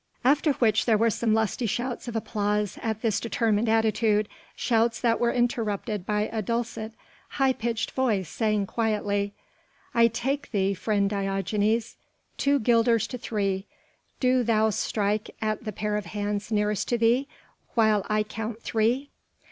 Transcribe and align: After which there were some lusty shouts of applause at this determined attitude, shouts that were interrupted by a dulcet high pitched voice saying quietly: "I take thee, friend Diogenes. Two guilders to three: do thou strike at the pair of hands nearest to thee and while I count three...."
After 0.25 0.53
which 0.53 0.85
there 0.87 0.97
were 0.97 1.11
some 1.11 1.35
lusty 1.35 1.67
shouts 1.67 2.07
of 2.07 2.15
applause 2.15 2.79
at 2.81 3.03
this 3.03 3.19
determined 3.19 3.69
attitude, 3.69 4.27
shouts 4.55 4.99
that 4.99 5.19
were 5.19 5.31
interrupted 5.31 6.07
by 6.07 6.21
a 6.33 6.41
dulcet 6.41 6.93
high 7.37 7.53
pitched 7.53 7.91
voice 7.91 8.27
saying 8.27 8.65
quietly: 8.65 9.35
"I 9.93 10.07
take 10.07 10.49
thee, 10.49 10.73
friend 10.73 11.07
Diogenes. 11.07 11.97
Two 12.35 12.57
guilders 12.57 13.05
to 13.09 13.19
three: 13.19 13.67
do 14.19 14.41
thou 14.41 14.71
strike 14.71 15.35
at 15.39 15.65
the 15.65 15.71
pair 15.71 15.95
of 15.95 16.07
hands 16.07 16.51
nearest 16.51 16.87
to 16.87 16.97
thee 16.97 17.27
and 17.29 17.75
while 17.75 18.03
I 18.09 18.23
count 18.23 18.59
three...." 18.63 19.11